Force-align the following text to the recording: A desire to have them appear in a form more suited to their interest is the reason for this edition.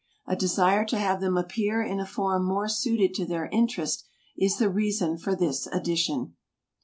A 0.25 0.35
desire 0.35 0.83
to 0.85 0.97
have 0.97 1.21
them 1.21 1.37
appear 1.37 1.79
in 1.83 1.99
a 1.99 2.07
form 2.07 2.43
more 2.43 2.67
suited 2.67 3.13
to 3.13 3.25
their 3.27 3.45
interest 3.49 4.03
is 4.35 4.57
the 4.57 4.67
reason 4.67 5.19
for 5.19 5.35
this 5.35 5.67
edition. 5.67 6.33